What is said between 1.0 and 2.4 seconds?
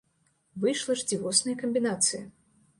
ж дзівосная камбінацыя.